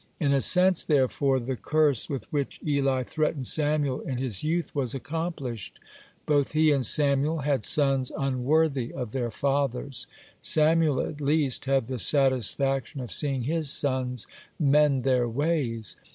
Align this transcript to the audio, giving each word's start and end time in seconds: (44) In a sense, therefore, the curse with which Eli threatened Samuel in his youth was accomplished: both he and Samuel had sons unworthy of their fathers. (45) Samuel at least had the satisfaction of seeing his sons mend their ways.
(44) 0.17 0.25
In 0.25 0.33
a 0.33 0.41
sense, 0.41 0.83
therefore, 0.83 1.39
the 1.39 1.55
curse 1.55 2.09
with 2.09 2.23
which 2.33 2.59
Eli 2.65 3.03
threatened 3.03 3.45
Samuel 3.45 3.99
in 4.01 4.17
his 4.17 4.43
youth 4.43 4.73
was 4.73 4.95
accomplished: 4.95 5.79
both 6.25 6.53
he 6.53 6.71
and 6.71 6.83
Samuel 6.83 7.41
had 7.41 7.63
sons 7.63 8.11
unworthy 8.17 8.91
of 8.91 9.11
their 9.11 9.29
fathers. 9.29 10.07
(45) 10.37 10.37
Samuel 10.41 10.99
at 11.01 11.21
least 11.21 11.65
had 11.65 11.85
the 11.85 11.99
satisfaction 11.99 12.99
of 12.99 13.11
seeing 13.11 13.43
his 13.43 13.69
sons 13.69 14.25
mend 14.59 15.03
their 15.03 15.29
ways. 15.29 15.97